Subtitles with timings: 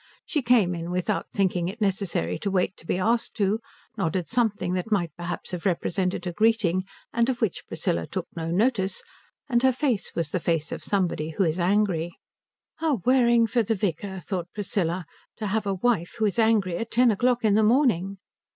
[0.25, 3.59] She came in without thinking it necessary to wait to be asked to,
[3.95, 8.49] nodded something that might perhaps have represented a greeting and of which Priscilla took no
[8.49, 9.03] notice,
[9.47, 12.17] and her face was the face of somebody who is angry.
[12.77, 15.05] "How wearing for the vicar," thought Priscilla,
[15.37, 18.17] "to have a wife who is angry at ten o'clock in the morning."